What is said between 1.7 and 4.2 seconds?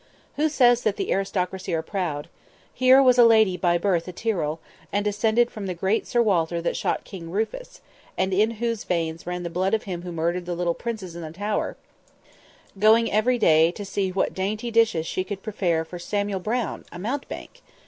are proud? Here was a lady by birth a